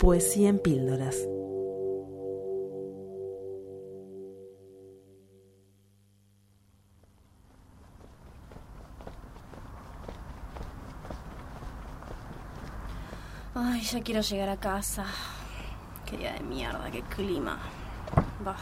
Poesía 0.00 0.48
en 0.48 0.58
píldoras. 0.58 1.28
Ay, 13.54 13.82
ya 13.82 14.00
quiero 14.00 14.22
llegar 14.22 14.48
a 14.48 14.56
casa. 14.56 15.04
Qué 16.06 16.16
día 16.16 16.32
de 16.32 16.40
mierda, 16.40 16.90
qué 16.90 17.02
clima. 17.02 17.58
Bah. 18.42 18.56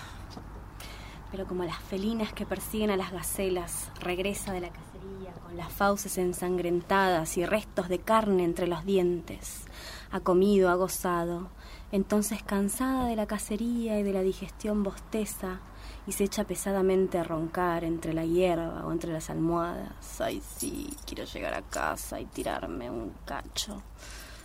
Pero 1.31 1.47
como 1.47 1.63
las 1.63 1.79
felinas 1.79 2.33
que 2.33 2.47
persiguen 2.47 2.91
a 2.91 2.97
las 2.97 3.13
gacelas, 3.13 3.93
regresa 4.01 4.53
de 4.53 4.63
la 4.63 4.71
cacería 4.71 5.33
con 5.47 5.57
las 5.57 5.73
fauces 5.73 6.19
ensangrentadas 6.19 7.39
y 7.39 7.47
restos 7.47 7.89
de 7.89 8.01
carne 8.01 8.43
entre 8.43 8.67
los 8.67 8.85
dientes. 8.85 9.67
Ha 10.11 10.21
comido, 10.21 10.71
ha 10.71 10.75
gozado. 10.75 11.49
Entonces, 11.93 12.43
cansada 12.43 13.07
de 13.07 13.17
la 13.17 13.27
cacería 13.27 13.99
y 13.99 14.03
de 14.03 14.13
la 14.13 14.23
digestión 14.23 14.83
bosteza, 14.83 15.61
y 16.07 16.13
se 16.13 16.25
echa 16.25 16.45
pesadamente 16.45 17.19
a 17.19 17.25
roncar 17.25 17.85
entre 17.85 18.15
la 18.15 18.25
hierba 18.25 18.87
o 18.87 18.93
entre 18.93 19.13
las 19.13 19.29
almohadas. 19.29 20.21
Ay, 20.21 20.43
sí, 20.57 20.97
quiero 21.07 21.25
llegar 21.25 21.53
a 21.53 21.63
casa 21.63 22.19
y 22.19 22.25
tirarme 22.25 22.91
un 22.91 23.13
cacho. 23.27 23.83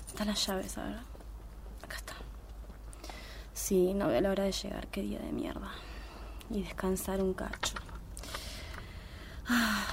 Están 0.07 0.27
las 0.27 0.45
llaves, 0.45 0.77
a 0.77 0.83
ver. 0.83 0.99
Acá 1.83 1.95
está. 1.95 2.13
Sí, 3.53 3.93
no 3.93 4.07
veo 4.07 4.19
la 4.19 4.31
hora 4.31 4.43
de 4.43 4.51
llegar. 4.51 4.87
Qué 4.87 5.01
día 5.01 5.19
de 5.19 5.31
mierda. 5.31 5.71
Y 6.49 6.63
descansar 6.63 7.21
un 7.21 7.33
cacho. 7.33 7.75
Ah, 9.47 9.85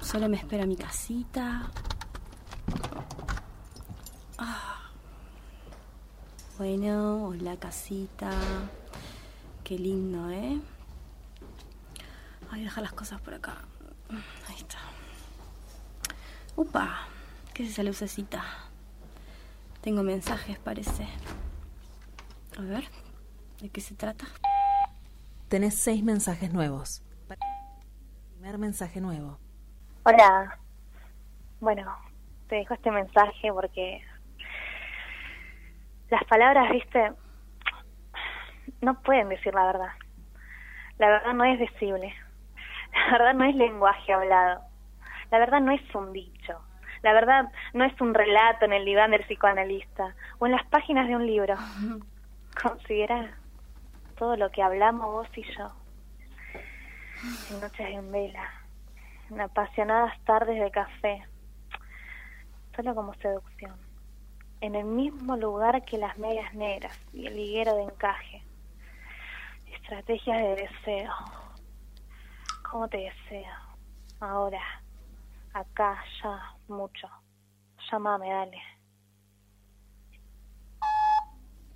solo 0.00 0.28
me 0.28 0.36
espera 0.36 0.66
mi 0.66 0.76
casita. 0.76 1.68
Ah. 4.38 4.81
Bueno, 6.64 7.34
la 7.40 7.56
casita. 7.56 8.30
Qué 9.64 9.76
lindo, 9.76 10.30
¿eh? 10.30 10.60
Ay, 12.52 12.62
deja 12.62 12.80
las 12.80 12.92
cosas 12.92 13.20
por 13.20 13.34
acá. 13.34 13.56
Ahí 14.48 14.54
está. 14.58 14.78
Upa, 16.54 17.08
¿qué 17.52 17.64
es 17.64 17.70
esa 17.70 17.82
lucecita? 17.82 18.44
Tengo 19.80 20.04
mensajes, 20.04 20.56
parece. 20.60 21.08
A 22.56 22.62
ver, 22.62 22.84
¿de 23.60 23.68
qué 23.68 23.80
se 23.80 23.96
trata? 23.96 24.26
Tenés 25.48 25.76
seis 25.76 26.04
mensajes 26.04 26.52
nuevos. 26.52 27.02
Primer 28.34 28.58
mensaje 28.58 29.00
nuevo. 29.00 29.36
Hola. 30.04 30.60
Bueno, 31.58 31.92
te 32.48 32.54
dejo 32.54 32.74
este 32.74 32.92
mensaje 32.92 33.52
porque 33.52 34.00
las 36.12 36.24
palabras, 36.24 36.70
viste, 36.70 37.10
no 38.82 39.00
pueden 39.00 39.30
decir 39.30 39.54
la 39.54 39.64
verdad. 39.64 39.92
La 40.98 41.08
verdad 41.08 41.32
no 41.32 41.44
es 41.44 41.58
decible. 41.58 42.14
La 42.92 43.12
verdad 43.12 43.32
no 43.32 43.44
es 43.46 43.56
lenguaje 43.56 44.12
hablado. 44.12 44.60
La 45.30 45.38
verdad 45.38 45.62
no 45.62 45.72
es 45.72 45.94
un 45.94 46.12
dicho. 46.12 46.60
La 47.00 47.14
verdad 47.14 47.50
no 47.72 47.86
es 47.86 47.98
un 47.98 48.12
relato 48.12 48.66
en 48.66 48.74
el 48.74 48.84
diván 48.84 49.12
del 49.12 49.24
psicoanalista 49.24 50.14
o 50.38 50.44
en 50.44 50.52
las 50.52 50.66
páginas 50.66 51.08
de 51.08 51.16
un 51.16 51.26
libro. 51.26 51.54
Considera 52.62 53.30
todo 54.18 54.36
lo 54.36 54.50
que 54.50 54.62
hablamos 54.62 55.06
vos 55.06 55.28
y 55.34 55.44
yo. 55.44 55.72
En 57.52 57.60
noches 57.62 57.88
en 57.88 58.12
vela, 58.12 58.50
en 59.30 59.40
apasionadas 59.40 60.12
tardes 60.24 60.60
de 60.60 60.70
café, 60.70 61.22
solo 62.76 62.94
como 62.94 63.14
seducción. 63.14 63.91
En 64.62 64.76
el 64.76 64.84
mismo 64.84 65.36
lugar 65.36 65.84
que 65.84 65.98
las 65.98 66.16
medias 66.18 66.54
negras 66.54 66.96
y 67.12 67.26
el 67.26 67.36
higuero 67.36 67.74
de 67.74 67.82
encaje. 67.82 68.44
Estrategias 69.74 70.40
de 70.40 70.54
deseo. 70.54 71.12
¿Cómo 72.70 72.86
te 72.86 72.98
deseo? 72.98 73.52
Ahora, 74.20 74.62
acá, 75.52 75.98
ya, 76.22 76.54
mucho. 76.68 77.08
Llámame, 77.90 78.30
dale. 78.30 78.62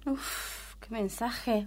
Uf, 0.07 0.77
qué 0.77 0.91
mensaje. 0.91 1.67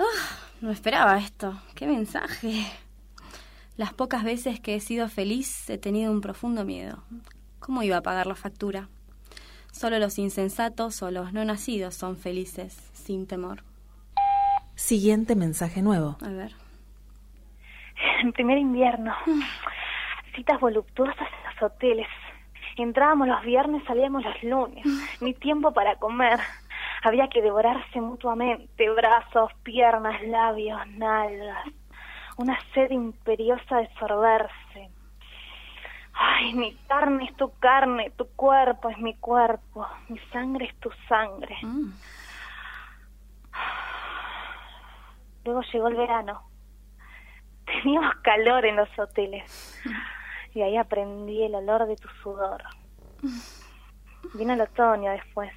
Ah, 0.00 0.36
no 0.60 0.72
esperaba 0.72 1.16
esto. 1.18 1.62
Qué 1.76 1.86
mensaje. 1.86 2.66
Las 3.76 3.92
pocas 3.92 4.24
veces 4.24 4.58
que 4.58 4.74
he 4.74 4.80
sido 4.80 5.08
feliz 5.08 5.70
he 5.70 5.78
tenido 5.78 6.10
un 6.10 6.20
profundo 6.20 6.64
miedo. 6.64 7.04
¿Cómo 7.60 7.84
iba 7.84 7.98
a 7.98 8.02
pagar 8.02 8.26
la 8.26 8.34
factura? 8.34 8.88
Solo 9.72 9.98
los 9.98 10.18
insensatos 10.18 11.02
o 11.02 11.10
los 11.10 11.32
no 11.32 11.44
nacidos 11.44 11.94
son 11.94 12.16
felices, 12.16 12.74
sin 12.92 13.26
temor. 13.26 13.64
Siguiente 14.76 15.34
mensaje 15.34 15.82
nuevo. 15.82 16.18
A 16.22 16.28
ver. 16.28 16.52
En 18.22 18.32
primer 18.32 18.58
invierno, 18.58 19.14
citas 20.36 20.60
voluptuosas 20.60 21.16
en 21.18 21.50
los 21.50 21.62
hoteles. 21.62 22.06
Entrábamos 22.76 23.28
los 23.28 23.42
viernes, 23.42 23.82
salíamos 23.86 24.22
los 24.24 24.42
lunes. 24.42 24.84
Ni 25.20 25.34
tiempo 25.34 25.72
para 25.72 25.96
comer. 25.96 26.38
Había 27.02 27.28
que 27.28 27.42
devorarse 27.42 28.00
mutuamente, 28.00 28.88
brazos, 28.90 29.50
piernas, 29.62 30.22
labios, 30.22 30.86
nalgas. 30.90 31.66
Una 32.36 32.58
sed 32.74 32.90
imperiosa 32.90 33.78
de 33.78 33.88
sorberse. 33.98 34.90
Ay, 36.24 36.54
mi 36.54 36.72
carne 36.86 37.24
es 37.24 37.36
tu 37.36 37.52
carne, 37.58 38.10
tu 38.10 38.28
cuerpo 38.36 38.88
es 38.90 38.98
mi 38.98 39.16
cuerpo, 39.16 39.88
mi 40.08 40.20
sangre 40.30 40.66
es 40.66 40.74
tu 40.76 40.88
sangre. 41.08 41.56
Mm. 41.62 41.92
Luego 45.44 45.62
llegó 45.62 45.88
el 45.88 45.96
verano. 45.96 46.42
Teníamos 47.66 48.14
calor 48.22 48.64
en 48.66 48.76
los 48.76 48.88
hoteles. 48.96 49.80
Y 50.54 50.62
ahí 50.62 50.76
aprendí 50.76 51.42
el 51.42 51.56
olor 51.56 51.86
de 51.86 51.96
tu 51.96 52.08
sudor. 52.22 52.62
Vino 54.34 54.52
el 54.52 54.60
otoño 54.60 55.10
después. 55.10 55.52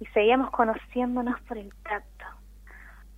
Y 0.00 0.06
seguíamos 0.06 0.50
conociéndonos 0.50 1.40
por 1.42 1.58
el 1.58 1.72
tacto, 1.84 2.24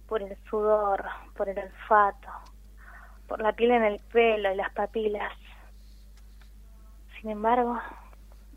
por 0.07 0.23
el 0.23 0.37
sudor, 0.51 1.03
por 1.35 1.49
el 1.49 1.59
olfato, 1.59 2.29
por 3.27 3.41
la 3.41 3.53
piel 3.53 3.71
en 3.71 3.85
el 3.85 4.01
pelo 4.13 4.53
y 4.53 4.57
las 4.57 4.71
papilas. 4.73 5.33
Sin 7.21 7.31
embargo, 7.31 7.79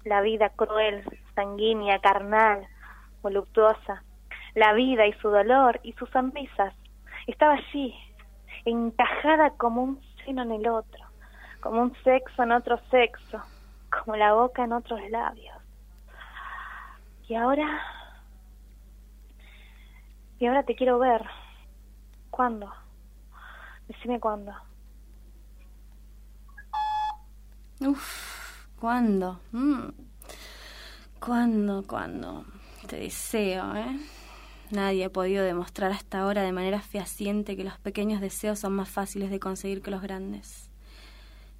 la 0.05 0.21
vida 0.21 0.49
cruel, 0.49 1.03
sanguínea, 1.35 1.99
carnal, 1.99 2.65
voluptuosa, 3.21 4.03
la 4.55 4.71
vida 4.73 5.05
y 5.05 5.13
su 5.13 5.29
dolor 5.29 5.81
y 5.83 5.93
sus 5.93 6.09
sonrisas, 6.11 6.73
estaba 7.27 7.53
allí, 7.53 7.93
encajada 8.63 9.51
como 9.51 9.83
un 9.83 10.01
seno 10.23 10.43
en 10.43 10.51
el 10.51 10.67
otro, 10.67 11.03
como 11.61 11.81
un 11.81 11.93
sexo 12.03 12.43
en 12.43 12.53
otro 12.53 12.79
sexo, 12.89 13.41
como 13.89 14.15
la 14.15 14.33
boca 14.33 14.63
en 14.63 14.73
otros 14.73 15.01
labios. 15.09 15.57
Y 17.27 17.35
ahora, 17.35 17.81
y 20.39 20.45
ahora 20.45 20.63
te 20.63 20.75
quiero 20.75 20.99
ver. 20.99 21.21
¿Cuándo? 22.29 22.73
Decime 23.87 24.19
cuándo. 24.19 24.53
Uf, 27.79 28.42
¿cuándo? 28.83 29.39
Mm. 29.53 29.91
¿Cuándo, 31.21 31.85
cuándo? 31.87 32.43
Te 32.85 32.97
deseo, 32.97 33.73
¿eh? 33.77 33.97
Nadie 34.71 35.05
ha 35.05 35.09
podido 35.09 35.45
demostrar 35.45 35.93
hasta 35.93 36.19
ahora 36.19 36.41
de 36.41 36.51
manera 36.51 36.81
fehaciente 36.81 37.55
que 37.55 37.63
los 37.63 37.79
pequeños 37.79 38.19
deseos 38.19 38.59
son 38.59 38.73
más 38.73 38.89
fáciles 38.89 39.31
de 39.31 39.39
conseguir 39.39 39.81
que 39.81 39.89
los 39.89 40.01
grandes. 40.01 40.69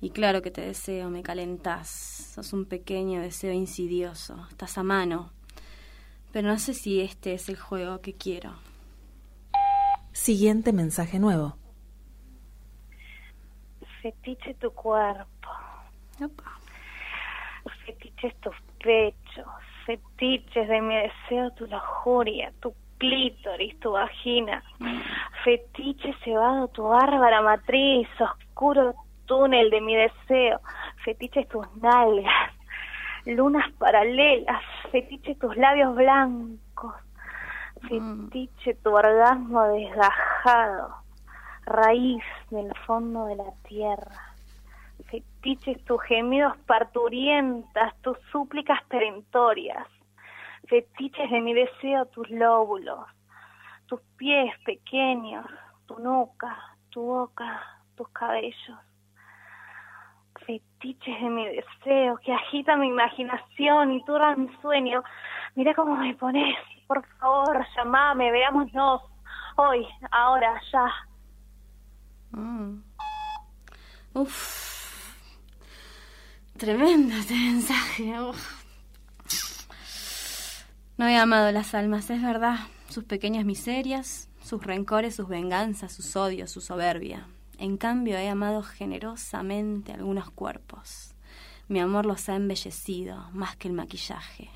Y 0.01 0.09
claro 0.09 0.41
que 0.41 0.51
te 0.51 0.59
deseo, 0.59 1.09
me 1.09 1.23
calentás. 1.23 1.87
Sos 2.35 2.51
un 2.51 2.65
pequeño 2.65 3.21
deseo 3.21 3.53
insidioso. 3.53 4.45
Estás 4.49 4.77
a 4.77 4.83
mano. 4.83 5.31
Pero 6.33 6.49
no 6.49 6.59
sé 6.59 6.73
si 6.73 6.99
este 6.99 7.35
es 7.35 7.47
el 7.47 7.55
juego 7.55 8.01
que 8.01 8.15
quiero. 8.15 8.53
Siguiente 10.11 10.73
mensaje 10.73 11.19
nuevo. 11.19 11.55
Fetiche 14.01 14.55
tu 14.55 14.69
cuerpo, 14.71 15.47
Opa. 16.21 16.62
Fetiches 18.23 18.41
tus 18.41 18.55
pechos, 18.81 19.45
fetiches 19.85 20.67
de 20.67 20.81
mi 20.81 20.95
deseo 20.95 21.51
tu 21.51 21.67
lujuria, 21.67 22.51
tu 22.61 22.73
clítoris, 22.97 23.77
tu 23.79 23.91
vagina, 23.91 24.63
fetiche 25.43 26.13
cebado 26.23 26.69
tu 26.69 26.83
bárbara 26.83 27.41
matriz, 27.41 28.07
oscuro 28.19 28.93
túnel 29.25 29.69
de 29.69 29.81
mi 29.81 29.95
deseo, 29.95 30.61
fetiches 31.03 31.47
tus 31.49 31.67
nalgas, 31.81 32.51
lunas 33.25 33.69
paralelas, 33.73 34.63
fetiche 34.91 35.35
tus 35.35 35.55
labios 35.57 35.95
blancos, 35.95 36.95
fetiche 37.89 38.75
tu 38.75 38.95
orgasmo 38.95 39.63
desgajado, 39.63 40.95
raíz 41.65 42.23
del 42.51 42.73
fondo 42.85 43.25
de 43.25 43.35
la 43.35 43.51
tierra, 43.67 44.32
fetiches 45.13 45.83
tus 45.85 46.01
gemidos 46.01 46.57
parturientas, 46.65 47.93
tus 48.01 48.17
súplicas 48.31 48.81
perentorias, 48.85 49.87
fetiches 50.67 51.29
de 51.29 51.39
mi 51.39 51.53
deseo 51.53 52.07
tus 52.07 52.27
lóbulos, 52.31 53.05
tus 53.85 54.01
pies 54.17 54.51
pequeños, 54.65 55.45
tu 55.85 55.99
nuca, 55.99 56.57
tu 56.89 57.01
boca, 57.01 57.61
tus 57.95 58.09
cabellos. 58.09 58.79
Fetiches 60.47 61.21
de 61.21 61.29
mi 61.29 61.45
deseo 61.45 62.17
que 62.17 62.33
agita 62.33 62.75
mi 62.75 62.87
imaginación 62.87 63.91
y 63.91 64.03
turban 64.05 64.45
mi 64.45 64.55
sueño. 64.61 65.03
Mira 65.53 65.75
cómo 65.75 65.95
me 65.95 66.15
pones, 66.15 66.57
por 66.87 67.05
favor, 67.19 67.63
llamame, 67.77 68.31
veámonos. 68.31 69.03
Hoy, 69.57 69.87
ahora, 70.09 70.59
ya. 70.71 70.91
Mm. 72.31 72.81
Tremendo 76.57 77.15
este 77.15 77.33
mensaje. 77.33 78.13
No 80.97 81.07
he 81.07 81.17
amado 81.17 81.51
las 81.51 81.73
almas, 81.73 82.09
es 82.09 82.21
verdad. 82.21 82.59
Sus 82.89 83.03
pequeñas 83.03 83.43
miserias, 83.43 84.29
sus 84.43 84.63
rencores, 84.63 85.15
sus 85.15 85.27
venganzas, 85.27 85.91
sus 85.91 86.15
odios, 86.15 86.51
su 86.51 86.61
soberbia. 86.61 87.27
En 87.57 87.77
cambio, 87.77 88.17
he 88.17 88.29
amado 88.29 88.61
generosamente 88.61 89.93
algunos 89.93 90.29
cuerpos. 90.29 91.15
Mi 91.67 91.79
amor 91.79 92.05
los 92.05 92.29
ha 92.29 92.35
embellecido 92.35 93.29
más 93.31 93.55
que 93.55 93.67
el 93.67 93.73
maquillaje. 93.73 94.49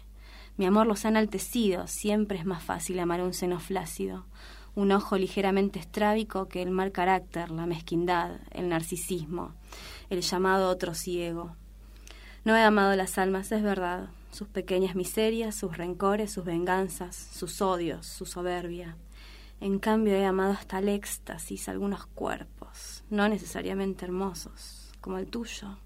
Mi 0.56 0.66
amor 0.66 0.86
los 0.86 1.04
ha 1.06 1.10
enaltecido. 1.10 1.88
Siempre 1.88 2.38
es 2.38 2.46
más 2.46 2.64
fácil 2.64 3.00
amar 3.00 3.22
un 3.22 3.34
seno 3.34 3.60
flácido, 3.60 4.28
un 4.76 4.92
ojo 4.92 5.18
ligeramente 5.18 5.80
estrábico 5.80 6.48
que 6.48 6.62
el 6.62 6.70
mal 6.70 6.92
carácter, 6.92 7.50
la 7.50 7.66
mezquindad, 7.66 8.40
el 8.52 8.70
narcisismo, 8.70 9.56
el 10.10 10.22
llamado 10.22 10.70
otro 10.70 10.94
ciego. 10.94 11.56
No 12.48 12.56
he 12.56 12.62
amado 12.62 12.96
las 12.96 13.18
almas, 13.18 13.52
es 13.52 13.62
verdad, 13.62 14.08
sus 14.32 14.48
pequeñas 14.48 14.96
miserias, 14.96 15.54
sus 15.54 15.76
rencores, 15.76 16.32
sus 16.32 16.46
venganzas, 16.46 17.14
sus 17.14 17.62
odios, 17.62 18.06
su 18.06 18.26
soberbia. 18.26 18.96
En 19.60 19.80
cambio 19.80 20.14
he 20.14 20.24
amado 20.24 20.54
hasta 20.54 20.80
el 20.80 20.88
éxtasis 20.88 21.68
algunos 21.68 22.06
cuerpos, 22.06 23.04
no 23.10 23.28
necesariamente 23.28 24.06
hermosos, 24.06 24.94
como 25.02 25.18
el 25.18 25.28
tuyo. 25.28 25.78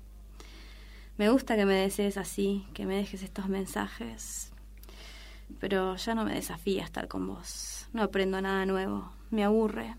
Me 1.17 1.31
gusta 1.31 1.55
que 1.55 1.65
me 1.65 1.73
desees 1.73 2.17
así, 2.17 2.67
que 2.75 2.85
me 2.85 2.95
dejes 2.95 3.23
estos 3.23 3.49
mensajes, 3.49 4.51
pero 5.59 5.95
ya 5.95 6.13
no 6.13 6.25
me 6.25 6.35
desafía 6.35 6.83
estar 6.83 7.07
con 7.07 7.25
vos. 7.25 7.87
No 7.91 8.03
aprendo 8.03 8.39
nada 8.39 8.67
nuevo, 8.67 9.11
me 9.31 9.43
aburre. 9.43 9.95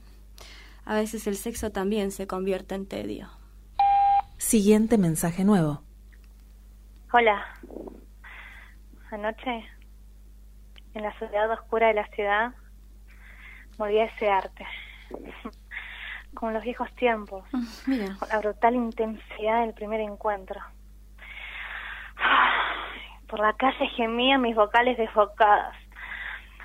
A 0.84 0.94
veces 0.94 1.26
el 1.26 1.36
sexo 1.36 1.72
también 1.72 2.12
se 2.12 2.28
convierte 2.28 2.76
en 2.76 2.86
tedio. 2.86 3.30
Siguiente 4.38 4.96
mensaje 4.96 5.42
nuevo. 5.42 5.82
Hola. 7.14 7.44
Anoche, 9.10 9.68
en 10.94 11.02
la 11.02 11.12
soledad 11.18 11.50
oscura 11.50 11.88
de 11.88 11.92
la 11.92 12.06
ciudad, 12.06 12.54
volví 13.76 13.98
a 13.98 14.04
desearte. 14.04 14.66
Como 16.34 16.48
en 16.48 16.54
los 16.54 16.64
viejos 16.64 16.90
tiempos, 16.94 17.44
Mira, 17.86 18.16
con 18.18 18.30
la 18.30 18.38
brutal 18.38 18.76
intensidad 18.76 19.60
del 19.60 19.74
primer 19.74 20.00
encuentro. 20.00 20.58
Por 23.28 23.40
la 23.40 23.52
calle 23.58 23.88
gemían 23.88 24.40
mis 24.40 24.56
vocales 24.56 24.96
desbocadas, 24.96 25.76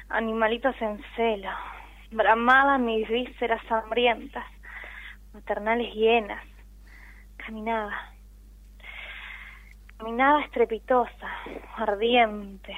animalitos 0.07 0.81
en 0.81 1.03
celo, 1.17 1.51
bramaban 2.11 2.85
mis 2.85 3.05
vísceras 3.09 3.69
hambrientas, 3.69 4.45
maternales 5.33 5.93
hienas. 5.93 6.41
Caminaba, 7.35 8.13
caminaba 9.97 10.41
estrepitosa, 10.41 11.29
ardiente, 11.75 12.75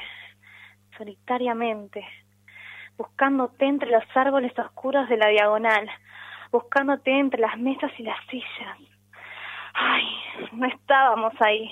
solitariamente, 0.97 2.05
buscándote 2.97 3.65
entre 3.65 3.91
los 3.91 4.03
árboles 4.15 4.57
oscuros 4.57 5.07
de 5.09 5.17
la 5.17 5.27
diagonal, 5.27 5.89
buscándote 6.51 7.11
entre 7.11 7.41
las 7.41 7.57
mesas 7.57 7.91
y 7.97 8.03
las 8.03 8.17
sillas. 8.27 8.77
Ay, 9.73 10.05
no 10.53 10.65
estábamos 10.67 11.33
ahí, 11.41 11.69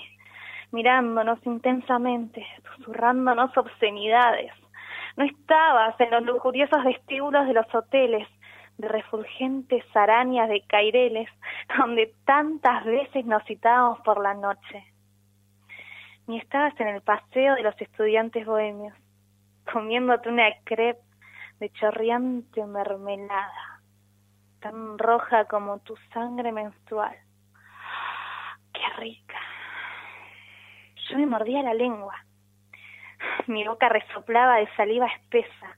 mirándonos 0.71 1.39
intensamente, 1.45 2.45
susurrándonos 2.75 3.55
obscenidades. 3.57 4.51
No 5.15 5.23
estabas 5.23 5.99
en 5.99 6.11
los 6.11 6.23
lujuriosos 6.23 6.83
vestíbulos 6.83 7.47
de 7.47 7.53
los 7.53 7.73
hoteles, 7.73 8.27
de 8.77 8.87
refulgentes 8.87 9.83
arañas 9.95 10.49
de 10.49 10.61
caireles, 10.67 11.29
donde 11.77 12.13
tantas 12.25 12.85
veces 12.85 13.25
nos 13.25 13.43
citábamos 13.45 13.99
por 14.01 14.21
la 14.21 14.35
noche. 14.35 14.85
Ni 16.27 16.39
estabas 16.39 16.77
en 16.81 16.89
el 16.89 17.01
paseo 17.01 17.55
de 17.55 17.63
los 17.63 17.79
estudiantes 17.81 18.45
bohemios, 18.45 18.93
comiéndote 19.71 20.27
una 20.27 20.49
crepe 20.65 21.01
de 21.59 21.69
chorreante 21.71 22.65
mermelada, 22.65 23.81
tan 24.59 24.97
roja 24.97 25.45
como 25.45 25.79
tu 25.79 25.95
sangre 26.13 26.51
menstrual. 26.51 27.15
¡Qué 28.73 28.81
rica! 28.97 29.39
Yo 31.09 31.17
me 31.17 31.25
mordía 31.25 31.63
la 31.63 31.73
lengua. 31.73 32.13
Mi 33.47 33.65
boca 33.65 33.87
resoplaba 33.87 34.57
de 34.57 34.67
saliva 34.75 35.07
espesa. 35.07 35.77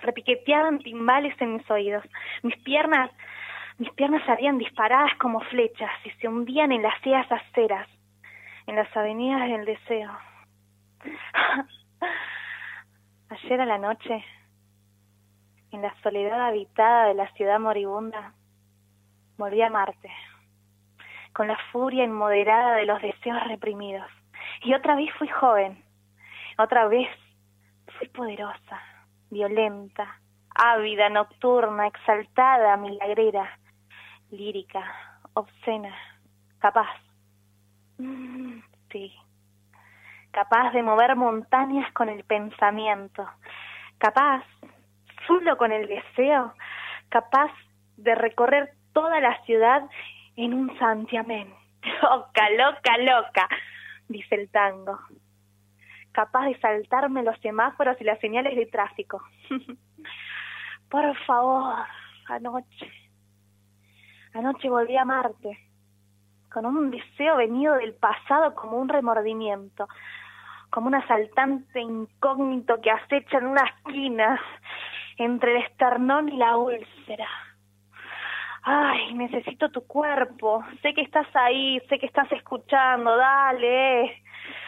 Repiqueteaban 0.00 0.78
timbales 0.78 1.38
en 1.42 1.56
mis 1.56 1.70
oídos. 1.70 2.04
Mis 2.42 2.56
piernas, 2.62 3.10
mis 3.76 3.90
piernas 3.92 4.24
salían 4.24 4.56
disparadas 4.56 5.14
como 5.18 5.40
flechas 5.40 5.90
y 6.04 6.10
se 6.12 6.28
hundían 6.28 6.72
en 6.72 6.82
las 6.82 6.98
ciegas 7.02 7.30
aceras, 7.30 7.86
en 8.72 8.76
las 8.76 8.96
avenidas 8.96 9.50
del 9.50 9.66
deseo. 9.66 10.10
Ayer 13.28 13.60
a 13.60 13.66
la 13.66 13.76
noche, 13.76 14.24
en 15.72 15.82
la 15.82 15.94
soledad 16.02 16.46
habitada 16.46 17.08
de 17.08 17.14
la 17.14 17.30
ciudad 17.34 17.60
moribunda, 17.60 18.32
volví 19.36 19.60
a 19.60 19.68
Marte, 19.68 20.10
con 21.34 21.48
la 21.48 21.58
furia 21.70 22.04
inmoderada 22.04 22.76
de 22.76 22.86
los 22.86 23.02
deseos 23.02 23.46
reprimidos. 23.46 24.10
Y 24.62 24.72
otra 24.72 24.96
vez 24.96 25.12
fui 25.18 25.28
joven, 25.28 25.84
otra 26.56 26.88
vez 26.88 27.10
fui 27.98 28.08
poderosa, 28.08 28.80
violenta, 29.28 30.18
ávida, 30.54 31.10
nocturna, 31.10 31.88
exaltada, 31.88 32.78
milagrera, 32.78 33.58
lírica, 34.30 35.20
obscena, 35.34 35.94
capaz. 36.58 37.11
Sí, 38.90 39.12
capaz 40.32 40.72
de 40.72 40.82
mover 40.82 41.16
montañas 41.16 41.90
con 41.92 42.08
el 42.08 42.24
pensamiento, 42.24 43.26
capaz, 43.98 44.44
solo 45.26 45.56
con 45.56 45.72
el 45.72 45.86
deseo, 45.86 46.54
capaz 47.08 47.50
de 47.96 48.14
recorrer 48.14 48.74
toda 48.92 49.20
la 49.20 49.40
ciudad 49.44 49.82
en 50.36 50.54
un 50.54 50.78
santiamén. 50.78 51.54
Loca, 52.02 52.48
loca, 52.50 52.98
loca, 52.98 53.48
dice 54.08 54.34
el 54.36 54.48
tango. 54.50 54.98
Capaz 56.12 56.46
de 56.46 56.60
saltarme 56.60 57.22
los 57.22 57.38
semáforos 57.40 57.96
y 58.00 58.04
las 58.04 58.20
señales 58.20 58.54
de 58.54 58.66
tráfico. 58.66 59.22
Por 60.90 61.16
favor, 61.24 61.74
anoche. 62.26 62.92
Anoche 64.34 64.68
volví 64.68 64.96
a 64.96 65.04
Marte, 65.04 65.58
con 66.52 66.66
un 66.66 66.90
deseo 66.90 67.36
venido 67.36 67.74
del 67.74 67.94
pasado 67.94 68.54
como 68.54 68.76
un 68.76 68.88
remordimiento, 68.88 69.88
como 70.70 70.88
un 70.88 70.94
asaltante 70.94 71.80
incógnito 71.80 72.80
que 72.80 72.90
acecha 72.90 73.38
en 73.38 73.46
una 73.46 73.62
esquina 73.62 74.40
entre 75.16 75.56
el 75.56 75.64
esternón 75.64 76.28
y 76.28 76.36
la 76.36 76.56
úlcera. 76.56 77.28
Ay, 78.62 79.14
necesito 79.14 79.70
tu 79.70 79.86
cuerpo. 79.86 80.64
Sé 80.82 80.94
que 80.94 81.02
estás 81.02 81.26
ahí, 81.34 81.80
sé 81.88 81.98
que 81.98 82.06
estás 82.06 82.30
escuchando. 82.30 83.16
Dale, 83.16 84.22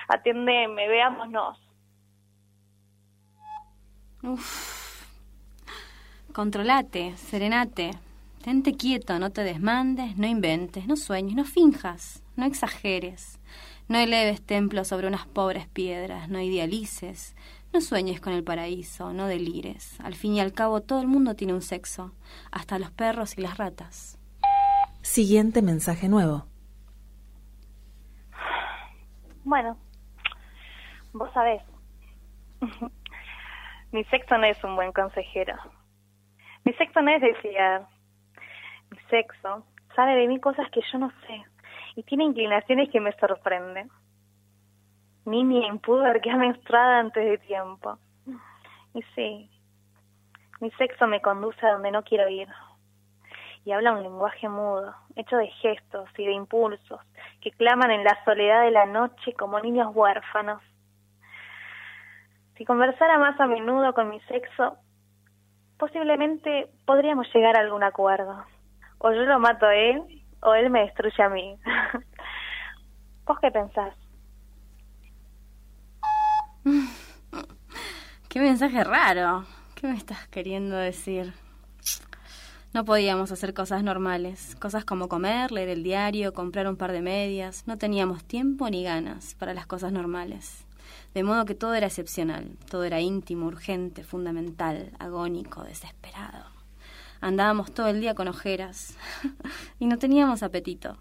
atiéndeme, 0.09 0.89
veámonos. 0.89 1.61
Controlate, 6.33 7.17
serenate. 7.17 7.91
Tente 8.45 8.77
quieto, 8.77 9.19
no 9.19 9.31
te 9.31 9.43
desmandes, 9.43 10.19
no 10.19 10.27
inventes, 10.27 10.87
no 10.87 10.97
sueñes, 10.97 11.35
no 11.35 11.47
finjas, 11.47 12.23
no 12.37 12.45
exageres. 12.45 13.41
No 13.89 13.97
eleves 13.97 14.45
templos 14.45 14.89
sobre 14.89 15.07
unas 15.07 15.27
pobres 15.27 15.67
piedras, 15.67 16.29
no 16.29 16.39
idealices, 16.43 17.35
no 17.73 17.81
sueñes 17.81 18.21
con 18.21 18.35
el 18.35 18.45
paraíso, 18.45 19.15
no 19.15 19.29
delires. 19.29 19.99
Al 20.03 20.15
fin 20.15 20.35
y 20.35 20.41
al 20.41 20.53
cabo 20.53 20.83
todo 20.83 21.01
el 21.01 21.07
mundo 21.07 21.35
tiene 21.35 21.55
un 21.55 21.63
sexo, 21.63 22.13
hasta 22.53 22.79
los 22.79 22.91
perros 22.91 23.39
y 23.39 23.41
las 23.41 23.57
ratas. 23.57 24.19
Siguiente 25.01 25.63
mensaje 25.63 26.11
nuevo. 26.11 26.45
Bueno, 29.45 29.79
vos 31.15 31.33
sabés. 31.33 31.63
Mi 33.91 34.05
sexo 34.05 34.37
no 34.37 34.45
es 34.45 34.63
un 34.63 34.77
buen 34.77 34.93
consejero. 34.93 35.55
Mi 36.67 36.75
sexo 36.75 37.01
no 37.01 37.11
es 37.11 37.23
de 37.23 37.35
fiar. 37.37 37.94
Mi 38.95 39.01
sexo 39.11 39.65
sabe 39.97 40.15
de 40.15 40.29
mí 40.29 40.39
cosas 40.39 40.71
que 40.71 40.81
yo 40.93 40.99
no 40.99 41.11
sé 41.27 41.45
y 41.97 42.05
tiene 42.05 42.25
inclinaciones 42.25 42.91
que 42.91 43.01
me 43.01 43.13
sorprenden. 43.19 43.91
niña 45.25 45.67
impúber 45.67 46.21
que 46.21 46.31
ha 46.31 46.37
menstruado 46.37 47.01
antes 47.01 47.25
de 47.25 47.39
tiempo. 47.39 47.99
Y 48.95 49.03
sí, 49.17 49.51
mi 50.61 50.71
sexo 50.73 51.09
me 51.09 51.21
conduce 51.21 51.67
a 51.67 51.73
donde 51.73 51.91
no 51.91 52.05
quiero 52.05 52.29
ir. 52.29 52.49
Y 53.65 53.73
habla 53.73 53.95
un 53.95 54.03
lenguaje 54.05 54.49
mudo, 54.49 54.95
hecho 55.17 55.39
de 55.39 55.49
gestos 55.49 56.09
y 56.17 56.27
de 56.27 56.33
impulsos, 56.33 57.01
que 57.41 57.51
claman 57.51 57.91
en 57.91 58.05
la 58.05 58.17
soledad 58.25 58.63
de 58.63 58.71
la 58.71 58.87
noche 58.87 59.33
como 59.33 59.59
niños 59.59 59.91
huérfanos. 59.93 60.63
Si 62.57 62.65
conversara 62.65 63.19
más 63.19 63.41
a 63.41 63.47
menudo 63.47 63.93
con 63.93 64.11
mi 64.11 64.21
sexo, 64.21 64.77
posiblemente 65.79 66.69
podríamos 66.85 67.27
llegar 67.35 67.57
a 67.57 67.61
algún 67.61 67.83
acuerdo. 67.83 68.45
O 68.99 69.13
yo 69.13 69.23
lo 69.23 69.39
mato 69.39 69.67
a 69.67 69.75
él, 69.75 70.03
o 70.41 70.55
él 70.55 70.71
me 70.71 70.81
destruye 70.83 71.23
a 71.23 71.29
mí. 71.29 71.59
¿Vos 73.27 73.39
qué 73.41 73.51
pensás? 73.51 73.95
Qué 78.29 78.41
mensaje 78.41 78.83
raro. 78.83 79.45
¿Qué 79.75 79.87
me 79.87 79.95
estás 79.95 80.27
queriendo 80.29 80.77
decir? 80.77 81.33
No 82.73 82.85
podíamos 82.85 83.31
hacer 83.31 83.55
cosas 83.55 83.85
normales, 83.85 84.57
cosas 84.57 84.85
como 84.85 85.09
comer, 85.09 85.53
leer 85.53 85.69
el 85.69 85.85
diario, 85.85 86.33
comprar 86.33 86.67
un 86.67 86.77
par 86.77 86.91
de 86.91 87.03
medias. 87.03 87.69
No 87.69 87.79
teníamos 87.79 88.25
tiempo 88.25 88.69
ni 88.69 88.83
ganas 88.83 89.35
para 89.35 89.55
las 89.55 89.67
cosas 89.67 89.93
normales. 89.93 90.67
De 91.15 91.23
modo 91.23 91.45
que 91.45 91.55
todo 91.55 91.75
era 91.75 91.87
excepcional, 91.87 92.57
todo 92.69 92.83
era 92.83 93.01
íntimo, 93.01 93.47
urgente, 93.47 94.03
fundamental, 94.03 94.91
agónico, 94.99 95.63
desesperado. 95.63 96.54
Andábamos 97.25 97.73
todo 97.73 97.87
el 97.87 98.03
día 98.03 98.15
con 98.15 98.29
ojeras 98.29 98.99
y 99.79 99.87
no 99.87 99.97
teníamos 99.97 100.43
apetito. 100.43 100.99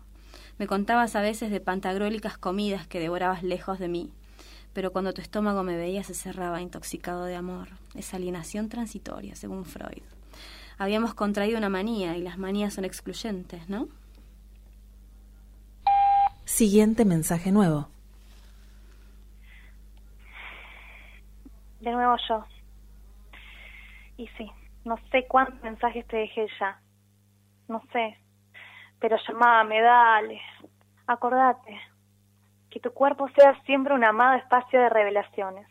Me 0.57 0.67
contabas 0.67 1.17
a 1.17 1.21
veces 1.21 1.51
de 1.51 1.59
pantagrólicas 1.59 2.37
comidas 2.37 2.87
que 2.87 3.01
devorabas 3.01 3.43
lejos 3.43 3.77
de 3.77 3.89
mí, 3.89 4.09
pero 4.71 4.93
cuando 4.93 5.11
tu 5.11 5.19
estómago 5.19 5.63
me 5.63 5.75
veía 5.75 6.01
se 6.01 6.13
cerraba 6.13 6.61
intoxicado 6.61 7.25
de 7.25 7.35
amor, 7.35 7.67
esa 7.93 8.15
alienación 8.15 8.69
transitoria, 8.69 9.35
según 9.35 9.65
Freud. 9.65 10.01
Habíamos 10.77 11.13
contraído 11.13 11.57
una 11.57 11.67
manía 11.67 12.15
y 12.15 12.21
las 12.21 12.37
manías 12.37 12.75
son 12.75 12.85
excluyentes, 12.85 13.67
¿no? 13.67 13.89
Siguiente 16.45 17.03
mensaje 17.03 17.51
nuevo. 17.51 17.89
De 21.81 21.91
nuevo 21.91 22.15
yo. 22.29 22.45
Y 24.15 24.27
sí, 24.37 24.49
no 24.85 24.97
sé 25.11 25.25
cuántos 25.27 25.61
mensajes 25.61 26.05
te 26.07 26.17
dejé 26.17 26.47
ya. 26.59 26.79
No 27.67 27.81
sé. 27.91 28.17
Pero 28.99 29.17
llamame, 29.27 29.81
dale. 29.81 30.41
Acordate 31.07 31.79
que 32.69 32.79
tu 32.79 32.91
cuerpo 32.91 33.29
sea 33.35 33.61
siempre 33.65 33.93
un 33.93 34.03
amado 34.03 34.35
espacio 34.35 34.79
de 34.79 34.89
revelaciones, 34.89 35.67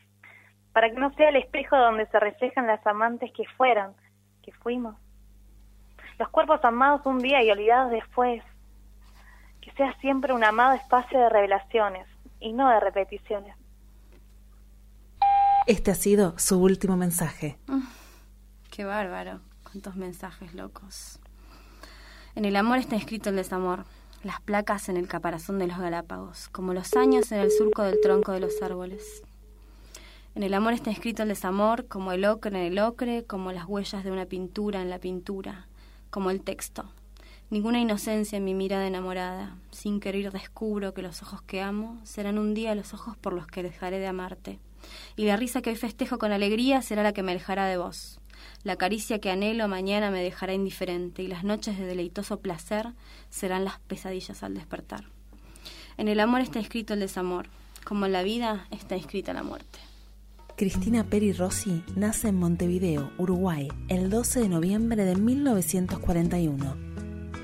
para 0.73 0.89
que 0.89 1.01
no 1.01 1.13
sea 1.15 1.31
el 1.31 1.37
espejo 1.37 1.77
donde 1.77 2.07
se 2.07 2.21
reflejan 2.21 2.69
las 2.69 2.87
amantes 2.87 3.33
que 3.33 3.45
fueron, 3.57 3.95
que 4.43 4.53
fuimos. 4.53 4.95
Los 6.19 6.29
cuerpos 6.29 6.65
amados 6.65 7.05
un 7.05 7.19
día 7.19 7.43
y 7.43 7.51
olvidados 7.51 7.91
después. 7.91 8.43
Que 9.61 9.73
sea 9.73 9.93
siempre 10.01 10.33
un 10.33 10.45
amado 10.45 10.75
espacio 10.75 11.19
de 11.19 11.29
revelaciones 11.29 12.07
y 12.39 12.53
no 12.53 12.69
de 12.69 12.81
repeticiones. 12.81 13.57
Este 15.67 15.91
ha 15.91 15.95
sido 15.95 16.39
su 16.39 16.61
último 16.61 16.97
mensaje. 16.97 17.59
Mm, 17.67 17.83
qué 18.73 18.85
bárbaro, 18.87 19.41
cuántos 19.65 19.97
mensajes 19.97 20.55
locos. 20.55 21.21
En 22.35 22.47
el 22.47 22.57
amor 22.57 22.79
está 22.79 22.97
escrito 22.97 23.29
el 23.29 23.37
desamor 23.37 23.85
las 24.25 24.41
placas 24.41 24.89
en 24.89 24.97
el 24.97 25.09
caparazón 25.09 25.59
de 25.59 25.67
los 25.67 25.79
Galápagos, 25.79 26.49
como 26.49 26.73
los 26.73 26.95
años 26.95 27.31
en 27.33 27.41
el 27.41 27.51
surco 27.51 27.83
del 27.83 28.01
tronco 28.01 28.33
de 28.33 28.41
los 28.41 28.63
árboles. 28.63 29.23
En 30.35 30.43
el 30.43 30.55
amor 30.55 30.73
está 30.73 30.91
escrito 30.91 31.25
el 31.25 31.29
desamor, 31.29 31.87
como 31.87 32.13
el 32.13 32.25
ocre 32.25 32.57
en 32.57 32.73
el 32.73 32.79
ocre, 32.79 33.25
como 33.25 33.53
las 33.53 33.67
huellas 33.67 34.05
de 34.05 34.11
una 34.11 34.25
pintura 34.25 34.81
en 34.81 34.89
la 34.89 34.99
pintura, 34.99 35.67
como 36.09 36.31
el 36.31 36.41
texto. 36.41 36.91
Ninguna 37.51 37.81
inocencia 37.81 38.39
en 38.39 38.45
mi 38.45 38.55
mirada 38.55 38.87
enamorada. 38.87 39.57
Sin 39.73 40.01
querer 40.01 40.33
descubro 40.33 40.95
que 40.95 41.03
los 41.03 41.21
ojos 41.21 41.43
que 41.43 41.61
amo 41.61 42.01
serán 42.05 42.39
un 42.39 42.55
día 42.55 42.75
los 42.75 42.95
ojos 42.95 43.19
por 43.19 43.35
los 43.35 43.47
que 43.47 43.63
dejaré 43.63 43.99
de 43.99 44.07
amarte. 44.07 44.61
Y 45.17 45.27
la 45.27 45.37
risa 45.37 45.61
que 45.61 45.71
hoy 45.71 45.77
festejo 45.77 46.19
con 46.19 46.33
alegría 46.33 46.81
será 46.81 47.03
la 47.03 47.13
que 47.13 47.23
me 47.23 47.33
alejará 47.33 47.67
de 47.67 47.77
vos. 47.77 48.22
La 48.65 48.77
caricia 48.77 49.21
que 49.21 49.31
anhelo 49.31 49.69
mañana 49.69 50.11
me 50.11 50.23
dejará 50.23 50.55
indiferente 50.55 51.23
y 51.23 51.27
las 51.27 51.45
noches 51.45 51.79
de 51.79 51.87
deleitoso 51.87 52.41
placer 52.41 52.89
serán 53.31 53.65
las 53.65 53.79
pesadillas 53.81 54.43
al 54.43 54.55
despertar. 54.55 55.05
En 55.97 56.09
el 56.09 56.21
amor 56.21 56.41
está 56.41 56.59
escrito 56.59 56.95
el 56.95 57.01
desamor, 57.01 57.49
como 57.85 58.07
en 58.07 58.13
la 58.13 58.23
vida 58.23 58.67
está 58.71 58.95
escrita 58.95 59.33
la 59.33 59.43
muerte. 59.43 59.79
Cristina 60.57 61.05
Peri 61.05 61.33
Rossi 61.33 61.83
nace 61.97 62.29
en 62.29 62.37
Montevideo, 62.37 63.11
Uruguay, 63.19 63.69
el 63.89 64.11
12 64.11 64.41
de 64.41 64.49
noviembre 64.49 65.05
de 65.05 65.17
1941. 65.17 66.93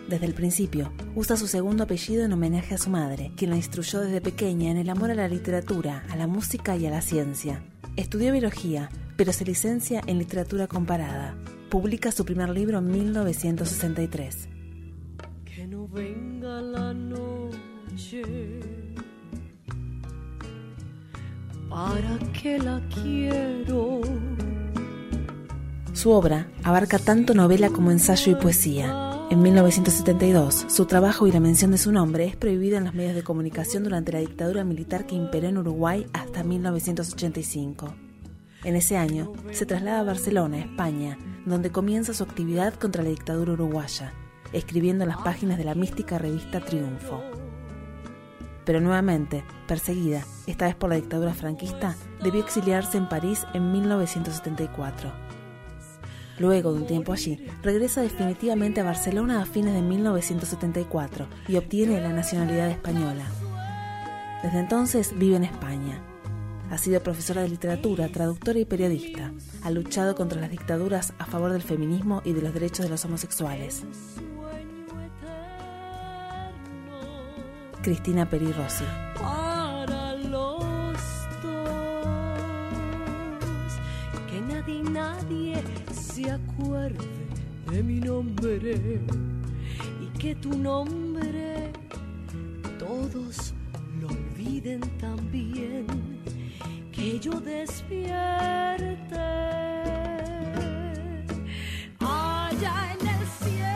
Desde 0.09 0.27
el 0.27 0.35
principio, 0.35 0.93
usa 1.17 1.37
su 1.37 1.47
segundo 1.47 1.85
apellido 1.85 2.25
en 2.25 2.33
homenaje 2.33 2.75
a 2.75 2.79
su 2.79 2.91
madre, 2.91 3.33
quien 3.37 3.51
la 3.51 3.57
instruyó 3.57 4.01
desde 4.01 4.21
pequeña 4.21 4.71
en 4.71 4.77
el 4.77 4.89
amor 4.89 5.11
a 5.11 5.15
la 5.15 5.29
literatura, 5.29 6.05
a 6.11 6.17
la 6.17 6.27
música 6.27 6.77
y 6.77 6.87
a 6.87 6.91
la 6.91 7.03
ciencia. 7.03 7.63
Estudió 7.97 8.33
biología, 8.33 8.89
pero 9.19 9.33
se 9.33 9.45
licencia 9.45 10.01
en 10.07 10.17
literatura 10.19 10.69
comparada. 10.69 11.35
Publica 11.71 12.13
su 12.13 12.25
primer 12.25 12.51
libro 12.51 12.79
en 12.79 12.89
1963. 12.89 14.49
Que 15.45 15.67
no 15.67 15.89
venga 15.89 16.63
la 16.63 16.95
noche. 16.95 18.23
¿Para 21.69 22.17
qué 22.33 22.61
la 22.61 22.81
quiero? 22.95 24.03
Su 25.95 26.11
obra 26.11 26.47
abarca 26.63 27.01
tanto 27.01 27.35
novela 27.35 27.71
como 27.71 27.91
ensayo 27.91 28.31
y 28.31 28.37
poesía. 28.37 29.27
En 29.31 29.43
1972, 29.43 30.67
su 30.69 30.87
trabajo 30.87 31.27
y 31.27 31.33
la 31.33 31.41
mención 31.41 31.73
de 31.73 31.79
su 31.79 31.91
nombre 31.91 32.25
es 32.25 32.37
prohibida 32.37 32.79
en 32.79 32.85
los 32.85 32.95
medios 32.95 33.17
de 33.17 33.25
comunicación 33.25 33.83
durante 33.83 34.13
la 34.13 34.21
dictadura 34.21 34.63
militar 34.63 35.07
que 35.07 35.17
imperó 35.17 35.49
en 35.49 35.59
Uruguay 35.59 36.07
hasta 36.13 36.45
1985. 36.45 38.08
En 38.65 38.75
ese 38.75 38.97
año, 38.97 39.33
se 39.53 39.67
traslada 39.67 40.01
a 40.01 40.05
Barcelona, 40.05 40.59
España, 40.59 41.17
donde 41.47 41.71
comienza 41.71 42.13
su 42.13 42.25
actividad 42.25 42.75
contra 42.75 43.05
la 43.05 43.11
dictadura 43.11 43.53
uruguaya, 43.53 44.13
escribiendo 44.53 45.05
en 45.05 45.11
las 45.11 45.19
páginas 45.19 45.59
de 45.59 45.65
la 45.65 45.77
mística 45.77 46.19
revista 46.19 46.61
Triunfo. 46.61 47.23
Pero 48.65 48.81
nuevamente, 48.81 49.45
perseguida, 49.67 50.25
esta 50.47 50.67
vez 50.67 50.75
por 50.75 50.91
la 50.91 50.97
dictadura 50.97 51.35
franquista, 51.35 51.95
debió 52.23 52.43
exiliarse 52.43 52.99
en 52.99 53.09
París 53.09 53.47
en 53.55 53.71
1974. 53.71 55.13
Luego 56.39 56.73
de 56.73 56.81
un 56.81 56.87
tiempo 56.87 57.13
allí, 57.13 57.47
regresa 57.63 58.03
definitivamente 58.03 58.81
a 58.81 58.85
Barcelona 58.85 59.41
a 59.41 59.47
fines 59.47 59.75
de 59.75 59.83
1974 59.83 61.29
y 61.47 61.57
obtiene 61.57 62.01
la 62.01 62.13
nacionalidad 62.13 62.71
española. 62.71 63.25
Desde 64.43 64.61
entonces 64.61 65.17
vive 65.17 65.37
en 65.37 65.45
España, 65.45 66.01
ha 66.71 66.79
sido 66.79 67.03
profesora 67.03 67.43
de 67.43 67.49
literatura, 67.49 68.09
traductora 68.09 68.59
y 68.59 68.65
periodista. 68.65 69.33
Ha 69.63 69.71
luchado 69.71 70.15
contra 70.15 70.41
las 70.41 70.51
dictaduras 70.51 71.13
a 71.19 71.27
favor 71.27 71.53
del 71.53 71.63
feminismo 71.63 72.23
y 72.25 72.33
de 72.33 72.43
los 72.43 72.53
derechos 72.53 72.85
de 72.85 72.91
los 72.91 73.05
homosexuales. 73.05 73.85
Cristina 77.83 78.29
Peri 78.29 78.53
Rossi. 78.53 78.85
Para 79.19 80.15
los 80.17 80.63
que 84.31 84.41
nadie, 84.41 84.83
nadie 84.83 85.63
se 85.93 86.31
acuerde 86.31 87.07
de 87.71 87.83
mi 87.83 88.01
nombre 88.01 89.01
y 90.03 90.19
que 90.19 90.35
tu 90.35 90.57
nombre 90.57 91.73
todos 92.79 93.55
lo 94.01 94.09
olviden 94.09 94.81
también 94.99 95.58
que 97.19 97.25
yo 97.25 97.41
despierte. 97.41 99.17
Allá 101.99 102.95
en 102.95 103.07
el 103.07 103.27
cielo 103.43 103.69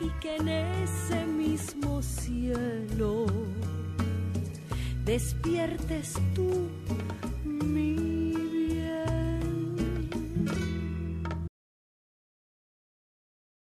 y 0.00 0.08
que 0.20 0.36
en 0.36 0.48
ese 0.48 1.26
mismo 1.26 2.02
cielo 2.02 3.26
despiertes 5.04 6.14
tú 6.34 6.68